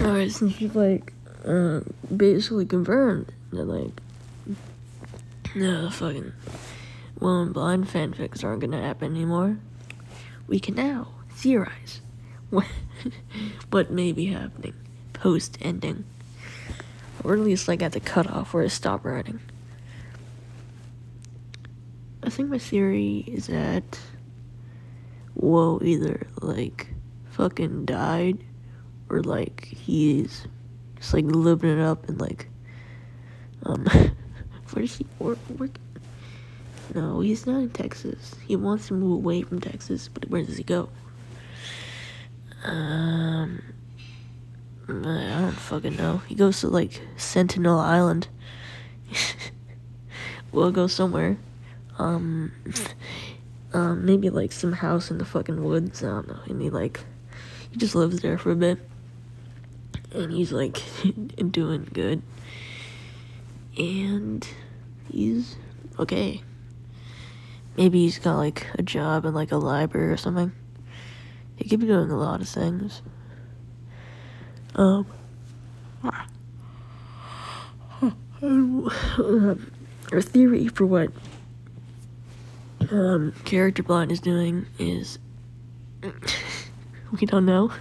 [0.00, 1.12] Alright, since you've like
[1.44, 1.80] uh,
[2.14, 3.90] basically confirmed that like
[5.56, 6.32] no fucking
[7.18, 9.58] Woe and blind fanfics aren't gonna happen anymore,
[10.46, 12.00] we can now theorize
[12.50, 12.66] what
[13.70, 14.74] what may be happening
[15.14, 16.04] post ending.
[17.24, 19.40] Or at least like at the cutoff where it stopped writing.
[22.22, 23.98] I think my theory is that
[25.34, 26.88] Woe either like
[27.30, 28.38] fucking died
[29.10, 30.46] or like he's
[30.96, 32.48] just like living it up and like
[33.64, 33.84] um
[34.72, 35.78] where does he work work?
[36.94, 38.34] No he's not in texas.
[38.46, 40.88] He wants to move away from texas but where does he go?
[42.64, 43.62] Um
[44.88, 46.18] i don't fucking know.
[46.26, 48.28] He goes to like sentinel island.
[50.50, 51.36] We'll go somewhere.
[51.98, 52.52] Um
[53.74, 56.02] um maybe like some house in the fucking woods.
[56.02, 56.40] I don't know.
[56.46, 57.00] And he like
[57.70, 58.78] he just lives there for a bit
[60.12, 60.82] and he's like
[61.50, 62.22] doing good.
[63.76, 64.46] And
[65.10, 65.56] he's
[65.98, 66.42] okay.
[67.76, 70.52] Maybe he's got like a job in like a library or something.
[71.56, 73.02] He could be doing a lot of things.
[74.74, 75.06] Um
[80.12, 81.10] our theory for what
[82.92, 85.18] um character blind is doing is
[87.20, 87.72] we don't know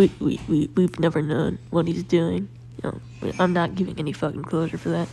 [0.00, 2.48] we, we, we, we've never known what he's doing.
[2.82, 2.90] You
[3.22, 5.08] know, I'm not giving any fucking closure for that.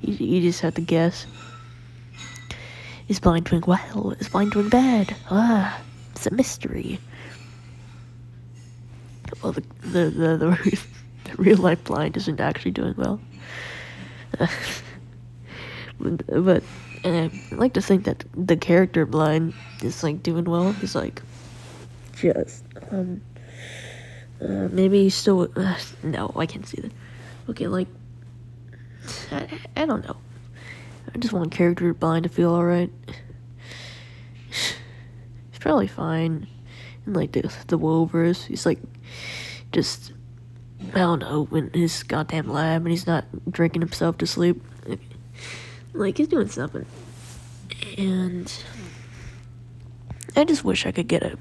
[0.00, 1.24] You, you just have to guess.
[3.06, 4.16] Is blind doing well?
[4.18, 5.14] Is blind doing bad?
[5.30, 6.98] Ah, it's a mystery.
[9.40, 10.84] Well, the, the, the, the,
[11.24, 13.20] the real life blind isn't actually doing well.
[16.00, 16.64] but, but
[17.04, 20.72] and I like to think that the character blind is like doing well.
[20.72, 21.22] He's like
[22.16, 23.20] just um
[24.40, 25.48] uh, maybe still.
[25.56, 26.92] Uh, no, I can't see that.
[27.48, 27.88] Okay, like.
[29.30, 30.16] I, I don't know.
[31.14, 32.90] I just want character blind to feel alright.
[34.50, 36.46] He's probably fine.
[37.06, 38.78] And like the the Wovers, he's like
[39.72, 40.12] just
[40.94, 44.62] I don't know, in his goddamn lab and he's not drinking himself to sleep.
[45.92, 46.86] Like he's doing something.
[47.96, 48.52] And
[50.36, 51.38] I just wish I could get a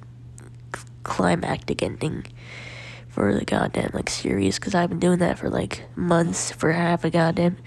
[1.04, 2.26] climactic ending
[3.18, 7.04] for the goddamn like series because I've been doing that for like months for half
[7.04, 7.58] a goddamn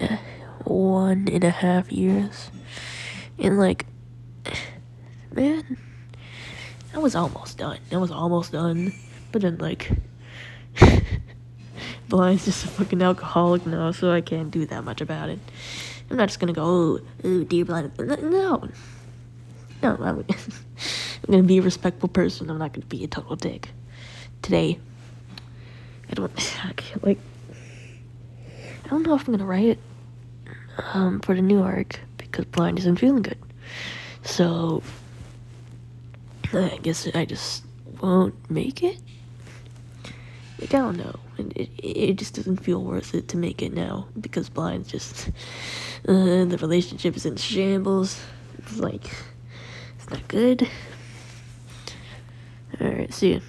[0.00, 0.16] uh,
[0.62, 2.52] one and a half years,
[3.36, 3.84] and like
[5.32, 5.76] man,
[6.94, 7.80] I was almost done.
[7.90, 8.94] I was almost done,
[9.32, 9.90] but then like.
[12.08, 15.40] Blind's just a fucking alcoholic now, so I can't do that much about it.
[16.10, 17.90] I'm not just gonna go, oh, oh dear blind.
[17.98, 18.68] No.
[19.82, 22.50] No, I'm, I'm gonna be a respectful person.
[22.50, 23.70] I'm not gonna be a total dick
[24.42, 24.78] today.
[26.10, 26.32] I don't
[27.02, 27.18] like.
[28.84, 29.78] I don't know if I'm gonna write it
[30.94, 33.38] um, for the new arc because blind isn't feeling good.
[34.22, 34.82] So
[36.52, 37.64] I guess I just
[38.00, 38.98] won't make it.
[40.60, 41.18] Like I don't know.
[41.38, 45.28] It, it, it just doesn't feel worth it to make it now because blind just
[46.08, 48.20] uh, the relationship is in shambles.
[48.58, 49.10] It's like
[49.96, 50.68] it's not good.
[52.80, 53.40] All right, see you.